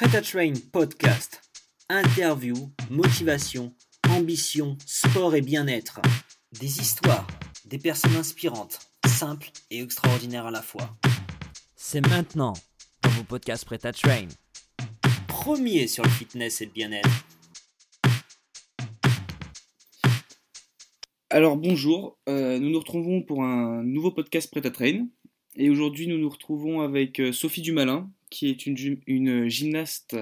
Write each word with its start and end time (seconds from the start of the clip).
Prêt 0.00 0.16
à 0.16 0.22
Train 0.22 0.54
podcast. 0.72 1.42
Interview, 1.90 2.54
motivation, 2.88 3.74
ambition, 4.08 4.78
sport 4.86 5.34
et 5.34 5.42
bien-être. 5.42 6.00
Des 6.58 6.80
histoires, 6.80 7.26
des 7.66 7.76
personnes 7.76 8.16
inspirantes, 8.16 8.78
simples 9.06 9.50
et 9.70 9.82
extraordinaires 9.82 10.46
à 10.46 10.50
la 10.50 10.62
fois. 10.62 10.96
C'est 11.76 12.00
maintenant 12.00 12.54
dans 13.02 13.10
vos 13.10 13.24
podcasts 13.24 13.66
Prêt 13.66 13.84
à 13.84 13.92
Train. 13.92 14.28
Premier 15.28 15.86
sur 15.86 16.02
le 16.02 16.08
fitness 16.08 16.62
et 16.62 16.64
le 16.64 16.72
bien-être. 16.72 17.26
Alors 21.28 21.58
bonjour, 21.58 22.16
euh, 22.26 22.58
nous 22.58 22.70
nous 22.70 22.80
retrouvons 22.80 23.20
pour 23.22 23.44
un 23.44 23.82
nouveau 23.82 24.12
podcast 24.12 24.50
Prêt 24.50 24.66
à 24.66 24.70
Train. 24.70 25.08
Et 25.56 25.68
aujourd'hui, 25.68 26.06
nous 26.06 26.16
nous 26.16 26.30
retrouvons 26.30 26.80
avec 26.80 27.20
euh, 27.20 27.32
Sophie 27.32 27.60
Dumalin, 27.60 28.10
qui 28.30 28.48
est 28.48 28.64
une, 28.66 28.76
gym- 28.76 29.02
une 29.06 29.48
gymnaste, 29.48 30.16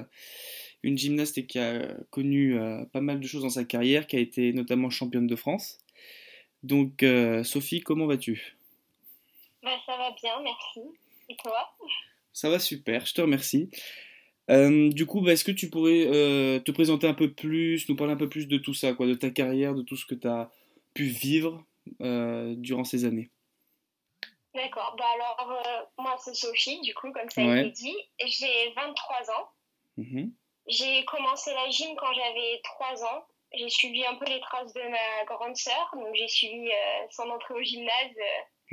une 0.82 0.96
gymnaste 0.96 1.38
et 1.38 1.46
qui 1.46 1.58
a 1.58 1.94
connu 2.10 2.58
euh, 2.58 2.84
pas 2.86 3.00
mal 3.00 3.20
de 3.20 3.26
choses 3.26 3.42
dans 3.42 3.50
sa 3.50 3.64
carrière, 3.64 4.06
qui 4.06 4.16
a 4.16 4.20
été 4.20 4.52
notamment 4.52 4.90
championne 4.90 5.26
de 5.26 5.36
France. 5.36 5.78
Donc, 6.62 7.02
euh, 7.02 7.44
Sophie, 7.44 7.80
comment 7.80 8.06
vas-tu? 8.06 8.56
Bah, 9.62 9.76
ça 9.86 9.96
va 9.96 10.14
bien, 10.20 10.40
merci. 10.42 10.80
Et 11.28 11.36
toi? 11.36 11.76
Ça 12.32 12.48
va 12.48 12.58
super, 12.58 13.06
je 13.06 13.14
te 13.14 13.20
remercie. 13.20 13.68
Euh, 14.50 14.88
du 14.90 15.04
coup, 15.04 15.20
bah, 15.20 15.32
est-ce 15.32 15.44
que 15.44 15.52
tu 15.52 15.68
pourrais 15.68 16.06
te 16.64 16.70
présenter 16.70 17.06
un 17.06 17.14
peu 17.14 17.32
plus, 17.32 17.88
nous 17.88 17.96
parler 17.96 18.14
un 18.14 18.16
peu 18.16 18.28
plus 18.28 18.48
de 18.48 18.56
tout 18.56 18.74
ça, 18.74 18.94
quoi, 18.94 19.06
de 19.06 19.14
ta 19.14 19.30
carrière, 19.30 19.74
de 19.74 19.82
tout 19.82 19.96
ce 19.96 20.06
que 20.06 20.14
tu 20.14 20.26
as 20.26 20.50
pu 20.94 21.04
vivre 21.04 21.66
durant 22.00 22.84
ces 22.84 23.04
années? 23.04 23.30
D'accord. 24.58 24.96
Bah 24.98 25.04
alors, 25.14 25.52
euh, 25.66 25.84
moi, 25.98 26.16
c'est 26.18 26.34
Sophie, 26.34 26.80
du 26.80 26.92
coup, 26.94 27.12
comme 27.12 27.30
ça 27.30 27.42
Ouais. 27.42 27.60
été 27.60 27.70
dit. 27.70 27.96
J'ai 28.24 28.72
23 28.72 29.30
ans. 29.30 29.48
Mhm. 29.96 30.32
J'ai 30.66 31.04
commencé 31.04 31.52
la 31.54 31.70
gym 31.70 31.94
quand 31.96 32.12
j'avais 32.12 32.60
3 32.64 33.04
ans. 33.04 33.24
J'ai 33.54 33.68
suivi 33.70 34.04
un 34.04 34.16
peu 34.16 34.24
les 34.26 34.40
traces 34.40 34.72
de 34.74 34.82
ma 34.82 35.24
grande 35.26 35.56
sœur. 35.56 35.90
Donc, 35.94 36.12
j'ai 36.14 36.26
suivi 36.28 36.68
euh, 36.70 37.06
son 37.10 37.30
entrée 37.30 37.54
au 37.54 37.62
gymnase 37.62 38.16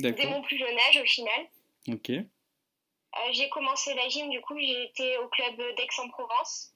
euh, 0.03 0.11
dès 0.11 0.25
mon 0.25 0.41
plus 0.41 0.57
jeune 0.57 0.77
âge, 0.89 0.97
au 1.01 1.05
final. 1.05 1.47
ok. 1.89 2.09
Euh, 2.09 3.31
j'ai 3.31 3.47
commencé 3.49 3.93
la 3.93 4.09
gym, 4.09 4.29
du 4.29 4.41
coup, 4.41 4.57
j'ai 4.59 4.83
été 4.85 5.17
au 5.19 5.29
club 5.29 5.55
d'Aix-en-Provence, 5.77 6.73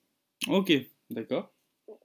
Ok, 0.47 0.71
d'accord. 1.09 1.49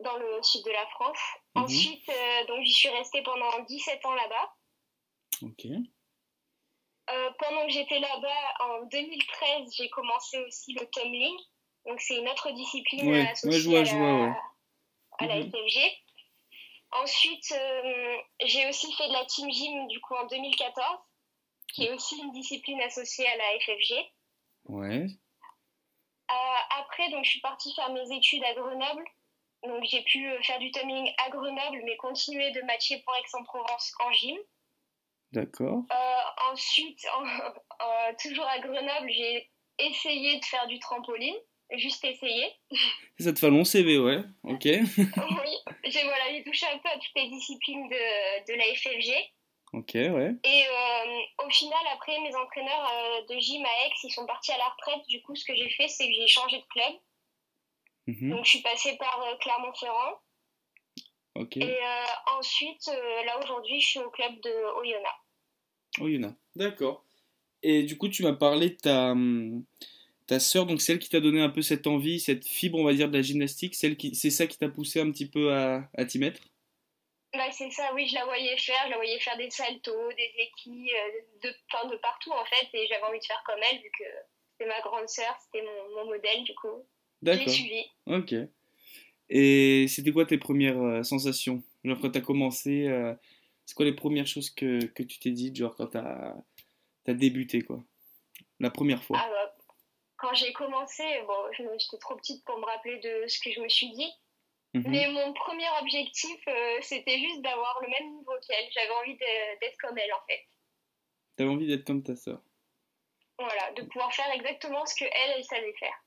dans 0.00 0.16
le 0.16 0.42
sud 0.42 0.64
de 0.64 0.70
la 0.72 0.86
France. 0.89 1.18
Mhm. 1.55 1.62
Ensuite, 1.64 2.11
donc, 2.48 2.64
j'y 2.64 2.72
suis 2.72 2.89
restée 2.89 3.22
pendant 3.22 3.61
17 3.68 4.05
ans 4.06 4.14
là-bas. 4.14 4.52
Ok. 5.42 5.66
Euh, 7.10 7.30
pendant 7.38 7.66
que 7.66 7.72
j'étais 7.72 7.98
là-bas, 7.98 8.55
en 8.60 8.83
2013, 8.86 9.74
j'ai 9.77 9.88
commencé 9.91 10.38
aussi 10.38 10.72
le 10.72 10.86
tumbling. 10.91 11.36
Donc, 11.86 12.00
c'est 12.00 12.16
une 12.16 12.28
autre 12.28 12.50
discipline 12.52 13.08
Ouais, 13.11 13.20
euh, 13.20 13.22
ouais, 13.24 13.30
associée 13.30 13.84
je 13.84 13.94
vois, 13.96 14.08
à, 14.08 14.12
la, 14.12 14.24
ouais. 14.24 14.36
à 15.19 15.27
la 15.27 15.36
Mhm. 15.36 15.50
FFG. 15.50 15.78
Ensuite, 16.92 17.52
euh, 17.52 18.16
j'ai 18.46 18.69
aussi 18.69 18.92
fait 18.94 19.08
de 19.08 19.12
la 19.12 19.24
team 19.27 19.50
gym 19.50 19.86
du 19.88 20.00
coup 20.00 20.14
en 20.14 20.27
2014, 20.27 20.98
qui 21.74 21.84
est 21.84 21.92
aussi 21.92 22.16
une 22.19 22.33
discipline 22.33 22.80
associée 22.83 23.27
à 23.27 23.36
la 23.36 23.58
FFG. 23.61 23.94
Ouais. 24.66 25.06
Euh, 26.30 26.34
après, 26.80 27.11
donc, 27.11 27.24
je 27.24 27.30
suis 27.33 27.41
partie 27.41 27.74
faire 27.74 27.91
mes 27.91 28.11
études 28.16 28.44
à 28.44 28.55
Grenoble. 28.55 29.05
Donc, 29.64 29.83
j'ai 29.84 30.02
pu 30.02 30.30
faire 30.42 30.58
du 30.58 30.70
tumbling 30.70 31.12
à 31.18 31.30
Grenoble, 31.30 31.83
mais 31.84 31.96
continuer 31.96 32.50
de 32.52 32.62
matcher 32.62 32.98
pour 33.00 33.14
Aix-en-Provence 33.16 33.92
en 34.00 34.12
gym. 34.12 34.39
D'accord. 35.34 35.82
Euh, 35.92 36.50
ensuite, 36.52 37.04
en- 37.16 37.24
euh, 37.27 38.12
toujours 38.22 38.46
à 38.46 38.58
Grenoble, 38.60 39.10
j'ai 39.10 39.50
essayé 39.78 40.38
de 40.38 40.44
faire 40.44 40.66
du 40.68 40.78
trampoline, 40.78 41.36
juste 41.77 42.04
essayé. 42.04 42.52
Ça 43.18 43.32
te 43.32 43.38
fait 43.38 43.50
long 43.50 43.64
CV, 43.64 43.98
ouais. 43.98 44.20
Ok. 44.44 44.64
oui, 44.64 45.55
j'ai 45.84 46.02
voilà, 46.05 46.30
j'ai 46.30 46.44
touché 46.44 46.66
un 46.72 46.78
peu 46.78 46.88
à 46.88 46.94
toutes 46.98 47.14
les 47.16 47.28
disciplines 47.30 47.88
de, 47.88 48.46
de 48.46 48.55
la 48.56 48.64
FFG. 48.74 49.12
Ok, 49.72 49.90
ouais. 49.94 50.30
Et 50.44 50.64
euh, 50.68 51.44
au 51.46 51.50
final, 51.50 51.80
après, 51.92 52.17
mes 52.20 52.34
entraîneurs 52.36 52.89
de 53.28 53.36
gym 53.40 53.64
à 53.64 53.86
Aix, 53.86 53.90
ils 54.05 54.12
sont 54.12 54.24
partis 54.24 54.52
à 54.52 54.58
la 54.58 54.68
retraite. 54.68 55.05
Du 55.08 55.20
coup, 55.23 55.34
ce 55.34 55.44
que 55.44 55.55
j'ai 55.56 55.68
fait, 55.70 55.89
c'est 55.89 56.06
que 56.06 56.14
j'ai 56.14 56.28
changé 56.28 56.58
de 56.58 56.67
club. 56.67 56.92
Mhm. 58.06 58.30
Donc, 58.30 58.44
je 58.44 58.50
suis 58.50 58.62
passée 58.62 58.96
par 58.98 59.20
Clermont-Ferrand. 59.40 60.20
Ok. 61.34 61.56
Et 61.56 61.64
euh, 61.83 62.05
ensuite, 62.39 62.86
euh, 62.86 63.24
là, 63.24 63.40
aujourd'hui, 63.42 63.80
je 63.80 63.89
suis 63.89 63.98
au 63.98 64.11
club 64.11 64.39
de 64.42 64.78
Oyonnax. 64.78 65.17
Oh, 66.00 66.08
il 66.08 66.20
y 66.20 66.24
en 66.24 66.28
a. 66.28 66.34
D'accord. 66.56 67.05
Et 67.62 67.82
du 67.82 67.96
coup, 67.96 68.08
tu 68.08 68.22
m'as 68.22 68.32
parlé 68.32 68.70
de 68.70 68.77
ta, 68.77 69.12
hum, 69.12 69.64
ta 70.27 70.40
sœur, 70.40 70.66
donc 70.66 70.80
celle 70.80 70.98
qui 70.98 71.08
t'a 71.08 71.20
donné 71.20 71.40
un 71.40 71.48
peu 71.48 71.62
cette 71.62 71.86
envie, 71.86 72.20
cette 72.20 72.46
fibre, 72.46 72.78
on 72.78 72.84
va 72.84 72.94
dire, 72.94 73.08
de 73.08 73.16
la 73.16 73.22
gymnastique, 73.22 73.74
celle 73.74 73.96
qui, 73.96 74.14
c'est 74.14 74.30
ça 74.30 74.46
qui 74.46 74.58
t'a 74.58 74.68
poussé 74.68 75.00
un 75.00 75.10
petit 75.10 75.27
peu 75.27 75.52
à, 75.52 75.88
à 75.96 76.05
t'y 76.05 76.18
mettre? 76.18 76.40
Bah, 77.32 77.50
c'est 77.50 77.70
ça, 77.70 77.92
oui, 77.94 78.06
je 78.06 78.14
la 78.14 78.24
voyais 78.24 78.56
faire. 78.58 78.80
Je 78.84 78.90
la 78.90 78.96
voyais 78.96 79.18
faire 79.18 79.36
des 79.36 79.50
saltos, 79.50 80.12
des 80.16 80.30
équilles, 80.38 80.92
euh, 80.92 81.48
de, 81.48 81.55
enfin, 81.72 81.88
de 81.88 81.96
partout 81.96 82.30
en 82.30 82.44
fait. 82.44 82.68
Et 82.74 82.86
j'avais 82.86 83.02
envie 83.02 83.18
de 83.18 83.24
faire 83.24 83.42
comme 83.46 83.61
elle, 83.70 83.78
vu 83.78 83.90
que 83.98 84.05
c'était 84.52 84.68
ma 84.68 84.80
grande 84.80 85.08
sœur, 85.08 85.36
c'était 85.44 85.64
mon, 85.64 85.96
mon 85.96 86.06
modèle, 86.06 86.44
du 86.44 86.55
coup. 86.55 86.84
D'accord. 87.22 87.48
suivi. 87.48 87.84
Ok. 88.06 88.34
Et 89.30 89.86
c'était 89.88 90.12
quoi 90.12 90.26
tes 90.26 90.38
premières 90.38 90.80
euh, 90.80 91.02
sensations? 91.02 91.62
Genre 91.82 91.98
quand 92.00 92.11
t'as 92.11 92.20
commencé, 92.20 92.86
euh, 92.86 93.14
c'est 93.67 93.75
quoi 93.75 93.85
les 93.85 93.95
premières 93.95 94.27
choses 94.27 94.51
que, 94.51 94.85
que 94.86 95.02
tu 95.02 95.19
t'es 95.19 95.30
dit, 95.30 95.55
genre 95.55 95.75
quand 95.77 95.89
t'as 95.89 96.35
as 97.07 97.14
débuté, 97.14 97.63
quoi? 97.63 97.85
La 98.61 98.70
première 98.70 99.02
fois. 99.02 99.19
Ah, 99.20 99.29
bah, 99.30 99.57
quand 100.17 100.35
j'ai 100.35 100.52
commencé, 100.52 101.02
bon, 101.27 101.52
j'étais 101.52 101.98
trop 101.98 102.17
petite 102.17 102.45
pour 102.45 102.58
me 102.58 102.64
rappeler 102.64 102.98
de 103.01 103.27
ce 103.27 103.39
que 103.41 103.53
je 103.53 103.61
me 103.61 103.69
suis 103.69 103.91
dit. 103.91 104.11
Mhm. 104.74 104.85
Mais 104.89 105.08
mon 105.08 105.33
premier 105.35 105.69
objectif, 105.80 106.41
euh, 106.48 106.79
c'était 106.80 107.19
juste 107.19 107.42
d'avoir 107.42 107.79
le 107.83 107.89
même 107.89 108.17
niveau 108.17 108.33
qu'elle. 108.47 108.69
J'avais 108.73 108.95
envie 109.03 109.17
d'être 109.17 109.77
comme 109.79 109.97
elle, 109.98 110.13
en 110.13 110.27
fait. 110.29 110.41
T'avais 111.36 111.51
envie 111.51 111.67
d'être 111.67 111.85
comme 111.85 112.03
ta 112.03 112.17
sœur. 112.17 112.42
Voilà, 113.39 113.73
de 113.73 113.83
pouvoir 113.83 114.13
faire 114.13 114.30
exactement 114.33 114.85
ce 114.86 114.95
que 114.95 115.05
elle, 115.05 115.35
elle 115.36 115.45
savait 115.45 115.74
faire. 115.74 116.05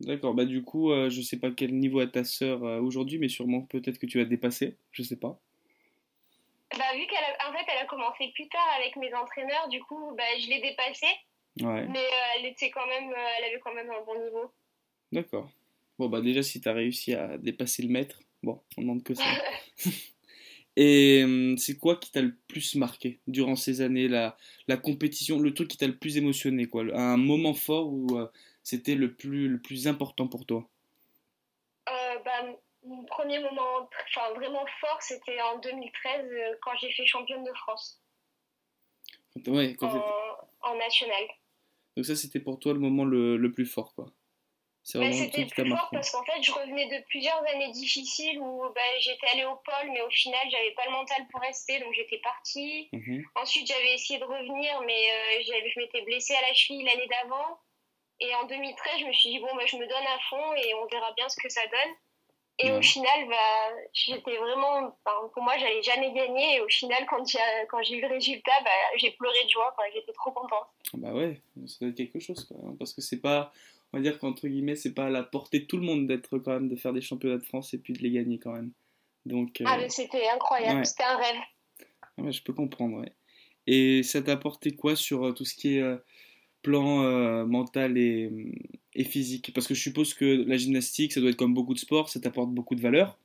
D'accord, 0.00 0.34
bah 0.34 0.44
du 0.44 0.62
coup, 0.62 0.92
euh, 0.92 1.10
je 1.10 1.20
sais 1.22 1.38
pas 1.38 1.50
quel 1.50 1.74
niveau 1.76 1.98
a 1.98 2.06
ta 2.06 2.22
sœur 2.22 2.62
euh, 2.64 2.80
aujourd'hui, 2.80 3.18
mais 3.18 3.28
sûrement 3.28 3.62
peut-être 3.62 3.98
que 3.98 4.06
tu 4.06 4.20
as 4.20 4.24
dépassé, 4.24 4.78
je 4.92 5.02
sais 5.02 5.16
pas. 5.16 5.40
Bah, 6.76 6.84
vu 6.94 7.06
qu'elle 7.06 7.24
a, 7.24 7.48
en 7.48 7.52
fait, 7.52 7.64
elle 7.72 7.78
a 7.82 7.86
commencé 7.86 8.30
plus 8.34 8.48
tard 8.48 8.68
avec 8.78 8.96
mes 8.96 9.12
entraîneurs, 9.14 9.68
du 9.68 9.82
coup, 9.84 10.14
bah, 10.16 10.24
je 10.38 10.48
l'ai 10.48 10.60
dépassée. 10.60 11.06
Ouais, 11.60 11.88
Mais 11.88 12.04
euh, 12.04 12.36
elle 12.36 12.46
était 12.46 12.70
quand 12.70 12.86
même, 12.86 13.10
euh, 13.10 13.28
elle 13.38 13.44
avait 13.44 13.60
quand 13.60 13.74
même 13.74 13.90
un 13.90 14.02
bon 14.04 14.22
niveau. 14.22 14.52
d'accord. 15.12 15.50
Bon, 15.98 16.08
bah 16.08 16.20
déjà, 16.20 16.42
si 16.42 16.60
t'as 16.60 16.72
réussi 16.72 17.14
à 17.14 17.38
dépasser 17.38 17.82
le 17.82 17.88
maître, 17.88 18.20
bon, 18.42 18.62
on 18.76 18.82
demande 18.82 19.02
que 19.02 19.14
ça. 19.14 19.24
Et 20.76 21.22
hum, 21.24 21.58
c'est 21.58 21.76
quoi 21.76 21.96
qui 21.96 22.12
t'a 22.12 22.22
le 22.22 22.36
plus 22.46 22.76
marqué 22.76 23.20
durant 23.26 23.56
ces 23.56 23.80
années, 23.80 24.06
la, 24.08 24.36
la 24.68 24.76
compétition, 24.76 25.40
le 25.40 25.52
truc 25.54 25.68
qui 25.68 25.76
t'a 25.76 25.88
le 25.88 25.98
plus 25.98 26.16
émotionné, 26.16 26.66
quoi, 26.66 26.84
un 26.94 27.16
moment 27.16 27.54
fort 27.54 27.92
où 27.92 28.16
euh, 28.16 28.28
c'était 28.62 28.94
le 28.94 29.14
plus, 29.14 29.48
le 29.48 29.60
plus 29.60 29.88
important 29.88 30.28
pour 30.28 30.46
toi? 30.46 30.58
Euh, 30.60 30.77
premier 33.08 33.38
moment, 33.40 33.88
enfin 34.08 34.32
vraiment 34.34 34.64
fort, 34.80 35.00
c'était 35.02 35.40
en 35.42 35.58
2013 35.58 36.26
euh, 36.30 36.56
quand 36.62 36.76
j'ai 36.80 36.90
fait 36.92 37.06
championne 37.06 37.44
de 37.44 37.52
France 37.54 38.00
Ouais, 39.46 39.74
quand 39.78 39.88
t'étais- 39.88 40.04
en, 40.62 40.70
en 40.70 40.74
national. 40.76 41.22
Donc 41.96 42.04
ça, 42.06 42.16
c'était 42.16 42.40
pour 42.40 42.58
toi 42.58 42.72
le 42.72 42.78
moment 42.80 43.04
le, 43.04 43.36
le 43.36 43.52
plus 43.52 43.66
fort, 43.66 43.94
quoi. 43.94 44.06
C'est 44.82 44.98
Bah, 44.98 45.04
vraiment 45.06 45.20
le 45.20 45.30
c'était 45.30 45.46
t'a 45.46 45.62
plus 45.62 45.70
fort 45.70 45.88
parce 45.92 46.10
qu'en 46.10 46.24
fait, 46.24 46.42
je 46.42 46.50
revenais 46.52 46.86
de 46.86 47.04
plusieurs 47.06 47.38
années 47.48 47.70
difficiles 47.72 48.38
où 48.40 48.62
bah, 48.74 48.80
j'étais 49.00 49.26
allée 49.34 49.44
au 49.44 49.56
pôle, 49.56 49.90
mais 49.92 50.00
au 50.00 50.10
final, 50.10 50.40
j'avais 50.50 50.72
pas 50.72 50.86
le 50.86 50.92
mental 50.92 51.26
pour 51.30 51.40
rester, 51.40 51.78
donc 51.80 51.92
j'étais 51.92 52.18
partie. 52.18 52.88
Mhm. 52.92 53.22
Ensuite, 53.34 53.66
j'avais 53.68 53.94
essayé 53.94 54.18
de 54.18 54.24
revenir, 54.24 54.80
mais 54.82 55.10
euh, 55.38 55.42
je 55.44 55.80
m'étais 55.80 56.02
blessée 56.02 56.34
à 56.34 56.40
la 56.42 56.54
cheville 56.54 56.84
l'année 56.84 57.06
d'avant. 57.08 57.60
Et 58.20 58.34
en 58.34 58.44
2013, 58.46 59.00
je 59.00 59.04
me 59.06 59.12
suis 59.12 59.30
dit, 59.30 59.38
bon, 59.40 59.54
bah, 59.54 59.66
je 59.66 59.76
me 59.76 59.86
donne 59.86 60.06
à 60.06 60.18
fond 60.30 60.54
et 60.54 60.74
on 60.74 60.86
verra 60.86 61.12
bien 61.12 61.28
ce 61.28 61.36
que 61.40 61.48
ça 61.48 61.64
donne. 61.66 61.94
Et 62.60 62.70
Ouais. 62.72 62.78
au 62.78 62.82
final, 62.82 63.28
bah, 63.28 63.76
j'étais 63.92 64.36
vraiment. 64.36 64.96
enfin, 65.04 65.28
pour 65.32 65.42
moi, 65.44 65.56
j'allais 65.58 65.82
jamais 65.82 66.12
gagner. 66.12 66.56
Et 66.56 66.60
au 66.60 66.68
final, 66.68 67.06
quand 67.08 67.24
j'ai 67.26 67.38
quand 67.70 67.82
j'ai 67.82 67.96
eu 67.98 68.00
le 68.00 68.08
résultat, 68.08 68.52
bah, 68.64 68.70
j'ai 68.96 69.12
pleuré 69.12 69.44
de 69.44 69.48
joie. 69.50 69.72
Enfin, 69.72 69.88
j'étais 69.94 70.12
trop 70.12 70.32
contente. 70.32 70.66
Bah 70.94 71.12
ouais, 71.12 71.40
ça 71.66 71.76
doit 71.80 71.90
être 71.90 71.96
quelque 71.96 72.18
chose, 72.18 72.44
quoi. 72.44 72.56
hein, 72.66 72.74
Parce 72.78 72.92
que 72.94 73.00
c'est 73.00 73.20
pas, 73.20 73.52
on 73.92 73.98
va 73.98 74.02
dire 74.02 74.18
qu'entre 74.18 74.48
guillemets, 74.48 74.74
c'est 74.76 74.94
pas 74.94 75.06
à 75.06 75.10
la 75.10 75.22
portée 75.22 75.60
de 75.60 75.64
tout 75.66 75.76
le 75.76 75.84
monde 75.84 76.06
d'être 76.08 76.38
quand 76.38 76.52
même, 76.52 76.68
de 76.68 76.74
faire 76.76 76.92
des 76.92 77.00
championnats 77.02 77.38
de 77.38 77.44
France 77.44 77.74
et 77.74 77.78
puis 77.78 77.92
de 77.92 78.00
les 78.00 78.10
gagner 78.10 78.38
quand 78.38 78.52
même. 78.52 78.72
Donc, 79.24 79.60
euh, 79.60 79.64
Ah, 79.68 79.76
mais 79.78 79.88
c'était 79.88 80.28
incroyable. 80.28 80.78
ouais. 80.78 80.84
C'était 80.84 81.04
un 81.04 81.16
rêve. 81.16 81.36
ouais, 82.18 82.32
je 82.32 82.42
peux 82.42 82.52
comprendre, 82.54 82.98
ouais. 83.00 83.12
Et 83.66 84.02
ça 84.02 84.22
t'a 84.22 84.32
apporté 84.32 84.74
quoi 84.74 84.96
sur 84.96 85.26
euh, 85.26 85.32
tout 85.32 85.44
ce 85.44 85.54
qui 85.54 85.76
est 85.76 85.82
euh, 85.82 85.98
plan 86.62 87.02
euh, 87.02 87.44
mental 87.44 87.98
et, 87.98 88.30
et 88.98 89.04
physique? 89.04 89.52
Parce 89.54 89.66
que 89.66 89.74
je 89.74 89.80
suppose 89.82 90.12
que 90.12 90.44
la 90.46 90.56
gymnastique, 90.56 91.12
ça 91.12 91.20
doit 91.20 91.30
être 91.30 91.36
comme 91.36 91.54
beaucoup 91.54 91.72
de 91.74 91.78
sports, 91.78 92.08
ça 92.10 92.20
t'apporte 92.20 92.50
beaucoup 92.50 92.74
de 92.74 92.80
valeur. 92.82 93.16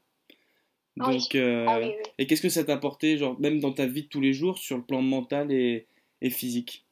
Oui. 0.98 1.18
Donc, 1.18 1.36
euh, 1.36 1.66
Ah 1.68 1.80
oui, 1.80 1.88
oui. 1.88 2.12
et 2.20 2.28
qu'est-ce 2.28 2.42
que 2.42 2.50
ça 2.50 2.64
t'a 2.64 2.74
apporté, 2.74 3.18
genre, 3.18 3.40
même 3.40 3.60
dans 3.60 3.74
ta 3.74 3.86
vie 3.88 4.04
de 4.04 4.08
tous 4.08 4.22
les 4.22 4.34
jours, 4.34 4.58
sur 4.60 4.78
le 4.78 4.84
plan 4.84 5.02
mental 5.02 5.52
et, 5.52 5.88
et 6.22 6.30
physique? 6.30 6.86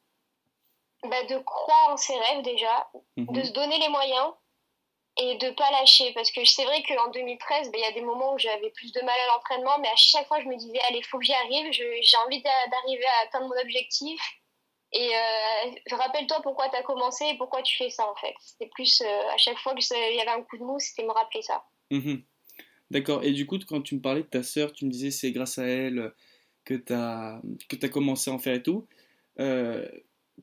Bah, 1.04 1.24
de 1.28 1.38
croire 1.38 1.90
en 1.92 1.96
ses 1.96 2.14
rêves 2.14 2.42
déjà, 2.44 2.88
Mhm. 3.16 3.32
de 3.32 3.42
se 3.44 3.52
donner 3.52 3.78
les 3.78 3.88
moyens 3.88 4.32
et 5.18 5.36
de 5.36 5.50
pas 5.50 5.70
lâcher 5.72 6.10
parce 6.14 6.30
que 6.32 6.42
c'est 6.44 6.64
vrai 6.64 6.82
qu'en 6.88 7.10
2013 7.10 7.70
ben, 7.70 7.78
il 7.78 7.82
y 7.82 7.84
a 7.84 7.92
des 7.92 8.00
moments 8.00 8.32
où 8.34 8.38
j'avais 8.38 8.70
plus 8.70 8.92
de 8.92 9.00
mal 9.02 9.14
à 9.28 9.34
l'entraînement 9.34 9.78
mais 9.78 9.88
à 9.88 9.96
chaque 9.96 10.26
fois 10.26 10.40
je 10.40 10.46
me 10.48 10.56
disais 10.56 10.78
allez 10.88 11.02
faut 11.02 11.18
que 11.18 11.24
j'y 11.26 11.34
arrive 11.34 11.70
j'ai 11.70 12.16
envie 12.24 12.40
d'arriver 12.42 13.04
à 13.04 13.26
atteindre 13.26 13.48
mon 13.54 13.60
objectif 13.60 14.18
et 14.92 15.08
euh, 15.08 15.96
rappelle-toi 15.96 16.40
pourquoi 16.42 16.68
tu 16.68 16.76
as 16.76 16.82
commencé 16.82 17.24
et 17.24 17.36
pourquoi 17.38 17.62
tu 17.62 17.76
fais 17.76 17.88
ça 17.88 18.04
en 18.10 18.14
fait. 18.16 18.34
C'était 18.40 18.70
plus 18.74 19.00
euh, 19.00 19.32
à 19.32 19.36
chaque 19.38 19.58
fois 19.58 19.74
qu'il 19.74 19.96
y 19.96 20.20
avait 20.20 20.30
un 20.30 20.42
coup 20.42 20.58
de 20.58 20.62
mou 20.62 20.78
c'était 20.78 21.04
me 21.04 21.12
rappeler 21.12 21.42
ça. 21.42 21.64
Mhm. 21.90 22.22
d'accord. 22.90 23.24
Et 23.24 23.32
du 23.32 23.46
coup 23.46 23.58
quand 23.66 23.80
tu 23.80 23.94
me 23.94 24.00
parlais 24.00 24.22
de 24.22 24.26
ta 24.26 24.42
sœur 24.42 24.72
tu 24.72 24.84
me 24.84 24.90
disais 24.90 25.10
c'est 25.10 25.32
grâce 25.32 25.58
à 25.58 25.64
elle 25.64 26.12
que 26.64 26.74
tu 26.74 26.92
as 26.92 27.40
as 27.82 27.88
commencé 27.88 28.30
à 28.30 28.34
en 28.34 28.38
faire 28.38 28.54
et 28.54 28.62
tout. 28.62 28.86
Euh, 29.40 29.88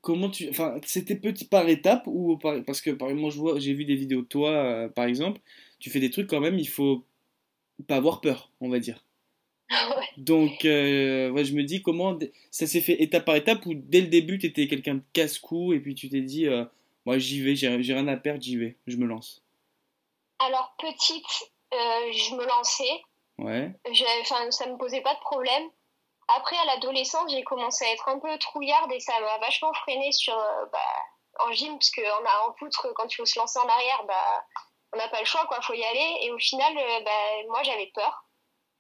comment 0.02 0.30
tu 0.30 0.50
enfin 0.50 0.80
c'était 0.84 1.16
petit 1.16 1.46
par 1.46 1.68
étape 1.70 2.04
ou 2.08 2.38
parce 2.38 2.82
que 2.82 2.92
par 2.92 3.10
moi 3.10 3.30
je 3.30 3.38
vois 3.38 3.60
j'ai 3.60 3.74
vu 3.74 3.86
des 3.86 3.96
vidéos 3.96 4.22
de 4.22 4.28
toi 4.28 4.50
euh, 4.50 4.90
par 4.90 5.06
exemple. 5.06 5.42
Tu 5.80 5.92
fais 5.92 6.00
des 6.00 6.10
trucs 6.10 6.28
quand 6.28 6.42
même 6.42 6.58
il 6.58 6.68
faut 6.68 7.06
pas 7.88 7.98
avoir 7.98 8.20
peur 8.20 8.52
on 8.62 8.70
va 8.70 8.80
dire 8.80 9.04
donc 10.18 10.66
euh, 10.66 11.30
ouais, 11.30 11.46
je 11.46 11.54
me 11.54 11.64
dis 11.64 11.82
comment 11.82 12.18
ça 12.52 12.68
s'est 12.68 12.82
fait 12.82 13.02
étape 13.02 13.26
par 13.26 13.36
étape 13.36 13.66
ou 13.66 13.74
dès 13.76 14.02
le 14.02 14.08
début 14.08 14.40
tu 14.40 14.48
étais 14.48 14.68
quelqu'un 14.68 14.96
de 14.96 15.04
casse-cou 15.14 15.74
et 15.74 15.80
puis 15.80 15.96
tu 15.96 16.10
t'es 16.10 16.22
dit 16.22 16.48
euh, 16.48 16.66
moi 17.06 17.18
j'y 17.18 17.42
vais 17.42 17.56
j'ai 17.56 17.94
rien 17.94 18.08
à 18.08 18.18
perdre 18.18 18.42
j'y 18.42 18.58
vais 18.58 18.78
je 18.88 18.98
me 18.98 19.06
lance. 19.06 19.44
Alors 20.40 20.76
petite 20.80 21.52
je 21.72 22.36
me 22.36 22.46
lançais. 22.46 23.02
Ouais. 23.38 23.72
Enfin 24.22 24.50
ça 24.52 24.68
me 24.68 24.78
posait 24.78 25.02
pas 25.02 25.14
de 25.14 25.20
problème. 25.20 25.70
Après, 26.36 26.56
à 26.58 26.66
l'adolescence, 26.66 27.32
j'ai 27.32 27.44
commencé 27.44 27.86
à 27.86 27.92
être 27.92 28.08
un 28.08 28.20
peu 28.20 28.38
trouillarde 28.38 28.92
et 28.92 29.00
ça 29.00 29.20
m'a 29.20 29.40
vachement 29.40 29.74
freiné 29.74 30.12
sur, 30.12 30.38
euh, 30.38 30.66
bah, 30.72 31.46
en 31.46 31.52
gym, 31.52 31.74
parce 31.74 31.90
qu'en 31.90 32.48
en 32.48 32.52
poutre, 32.54 32.88
quand 32.96 33.12
il 33.12 33.16
faut 33.16 33.26
se 33.26 33.40
lancer 33.40 33.58
en 33.58 33.68
arrière, 33.68 34.04
bah, 34.08 34.46
on 34.94 34.98
n'a 34.98 35.08
pas 35.08 35.22
le 35.22 35.26
choix, 35.26 35.46
quoi, 35.48 35.60
faut 35.62 35.74
y 35.74 35.84
aller. 35.84 36.18
Et 36.22 36.32
au 36.32 36.38
final, 36.38 36.78
euh, 36.78 37.00
bah, 37.04 37.48
moi, 37.48 37.64
j'avais 37.64 37.92
peur. 37.96 38.26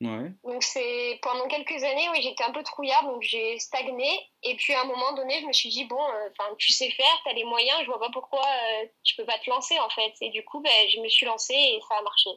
Ouais. 0.01 0.31
Donc 0.45 0.63
c'est 0.63 1.19
pendant 1.21 1.47
quelques 1.47 1.83
années, 1.83 2.09
oui, 2.11 2.21
j'étais 2.21 2.43
un 2.43 2.51
peu 2.51 2.63
trouillarde, 2.63 3.07
donc 3.07 3.21
j'ai 3.21 3.59
stagné. 3.59 4.09
Et 4.43 4.55
puis 4.55 4.73
à 4.73 4.81
un 4.81 4.85
moment 4.85 5.13
donné, 5.13 5.41
je 5.41 5.45
me 5.45 5.53
suis 5.53 5.69
dit 5.69 5.85
bon, 5.85 6.01
euh, 6.01 6.29
enfin, 6.31 6.55
tu 6.57 6.71
sais 6.71 6.89
faire, 6.89 7.21
tu 7.23 7.29
as 7.29 7.33
les 7.33 7.43
moyens, 7.43 7.77
je 7.81 7.87
vois 7.87 7.99
pas 7.99 8.09
pourquoi 8.13 8.45
tu 9.03 9.15
peux 9.15 9.25
pas 9.25 9.37
te 9.39 9.49
lancer 9.49 9.77
en 9.79 9.89
fait. 9.89 10.13
Et 10.21 10.29
du 10.29 10.45
coup, 10.45 10.61
ben, 10.61 10.89
je 10.89 10.99
me 11.01 11.09
suis 11.09 11.25
lancée 11.25 11.53
et 11.53 11.79
ça 11.87 11.95
a 11.97 12.01
marché. 12.01 12.29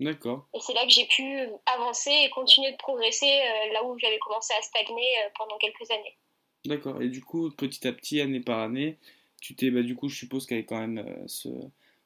D'accord. 0.00 0.48
Et 0.54 0.58
c'est 0.60 0.74
là 0.74 0.84
que 0.84 0.90
j'ai 0.90 1.06
pu 1.06 1.24
avancer 1.66 2.10
et 2.10 2.30
continuer 2.30 2.72
de 2.72 2.76
progresser 2.76 3.26
euh, 3.26 3.72
là 3.72 3.84
où 3.84 3.96
j'avais 3.98 4.18
commencé 4.18 4.52
à 4.58 4.62
stagner 4.62 5.06
euh, 5.24 5.28
pendant 5.38 5.56
quelques 5.58 5.88
années. 5.90 6.18
D'accord. 6.64 7.00
Et 7.00 7.08
du 7.08 7.22
coup, 7.22 7.50
petit 7.50 7.86
à 7.86 7.92
petit, 7.92 8.20
année 8.20 8.40
par 8.40 8.58
année, 8.58 8.98
tu 9.40 9.54
t'es, 9.54 9.70
bah, 9.70 9.82
du 9.82 9.94
coup, 9.94 10.08
je 10.08 10.16
suppose 10.16 10.46
qu'avec 10.46 10.66
quand 10.66 10.80
même 10.80 10.98
euh, 10.98 11.24
ce, 11.26 11.48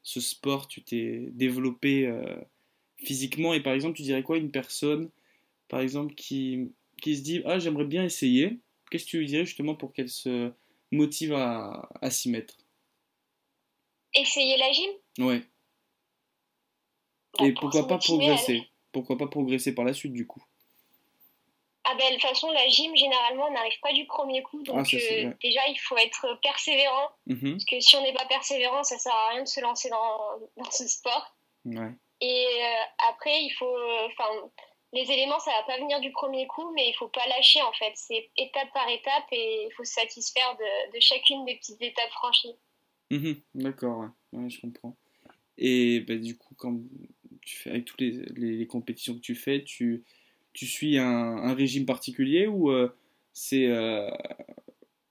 ce, 0.03 0.21
sport, 0.21 0.69
tu 0.69 0.83
t'es 0.83 1.29
développé 1.31 2.07
physiquement. 2.99 3.55
Et 3.55 3.61
par 3.61 3.73
exemple, 3.73 3.97
tu 3.97 4.03
dirais 4.03 4.23
quoi 4.23 4.39
une 4.39 4.51
personne, 4.51 5.11
par 5.69 5.81
exemple, 5.81 6.15
qui, 6.15 6.73
qui 7.01 7.17
se 7.17 7.23
dit 7.23 7.43
Ah, 7.45 7.59
j'aimerais 7.59 7.85
bien 7.85 8.05
essayer 8.05 8.59
Qu'est-ce 8.91 9.05
que 9.05 9.11
tu 9.11 9.19
lui 9.19 9.27
dirais 9.27 9.45
justement 9.45 9.75
pour 9.75 9.93
qu'elle 9.93 10.09
se 10.09 10.53
motive 10.91 11.35
à, 11.35 11.89
à 12.01 12.11
s'y 12.11 12.31
mettre? 12.31 12.57
Essayer 14.15 14.57
la 14.57 14.73
gym? 14.73 14.91
Ouais. 15.19 15.43
Et 17.41 17.53
pourquoi 17.53 17.87
pas 17.87 17.99
progresser 17.99 18.69
Pourquoi 18.93 19.19
pas 19.19 19.27
progresser 19.27 19.75
par 19.75 19.85
la 19.85 19.93
suite 19.93 20.13
du 20.13 20.27
coup? 20.27 20.43
Ah 21.85 21.95
ben, 21.99 22.09
de 22.09 22.15
toute 22.15 22.23
façon, 22.23 22.51
la 22.51 22.69
gym, 22.69 22.95
généralement, 22.97 23.47
on 23.47 23.53
n'arrive 23.53 23.79
pas 23.81 23.93
du 23.93 24.05
premier 24.07 24.43
coup. 24.43 24.63
Donc, 24.63 24.89
ah, 24.93 24.97
euh, 24.97 25.33
déjà, 25.43 25.61
il 25.69 25.79
faut 25.79 25.97
être 25.97 26.39
persévérant. 26.43 27.09
Mhm. 27.27 27.53
Parce 27.53 27.65
que 27.65 27.81
si 27.81 27.97
on 27.97 28.03
n'est 28.03 28.13
pas 28.13 28.27
persévérant, 28.27 28.83
ça 28.83 28.99
sert 28.99 29.15
à 29.15 29.31
rien 29.31 29.43
de 29.43 29.49
se 29.49 29.61
lancer 29.61 29.89
dans, 29.89 30.19
dans 30.57 30.71
ce 30.71 30.87
sport. 30.87 31.35
Ouais. 31.65 31.93
Et 32.21 32.47
euh, 32.47 33.09
après, 33.11 33.43
il 33.43 33.51
faut. 33.51 33.77
Enfin, 34.07 34.51
les 34.93 35.03
éléments, 35.03 35.39
ça 35.39 35.51
va 35.51 35.75
pas 35.75 35.81
venir 35.81 36.01
du 36.01 36.11
premier 36.13 36.47
coup, 36.47 36.71
mais 36.75 36.89
il 36.89 36.95
faut 36.95 37.09
pas 37.09 37.27
lâcher, 37.29 37.61
en 37.63 37.73
fait. 37.73 37.93
C'est 37.95 38.31
étape 38.37 38.73
par 38.73 38.89
étape 38.89 39.27
et 39.33 39.67
il 39.67 39.73
faut 39.77 39.85
se 39.85 39.93
satisfaire 39.93 40.57
de, 40.57 41.01
chacune 41.01 41.45
des 41.45 41.57
petites 41.57 41.83
étapes 41.83 42.11
franchies. 42.11 42.57
Mhm. 43.11 43.41
D'accord, 43.55 44.07
ouais. 44.33 44.51
je 44.51 44.61
comprends. 44.61 44.97
Et 45.59 46.01
bah, 46.01 46.17
du 46.17 46.37
coup, 46.37 46.55
quand 46.57 46.79
avec 47.67 47.85
toutes 47.85 48.01
les, 48.01 48.67
compétitions 48.67 49.15
que 49.15 49.21
tu 49.21 49.35
fais, 49.35 49.63
tu, 49.63 50.05
tu 50.53 50.67
suis 50.67 50.99
un, 50.99 51.55
régime 51.55 51.87
particulier 51.87 52.47
ou 52.47 52.71
euh, 52.71 52.95
c'est 53.33 53.67
euh, 53.67 54.11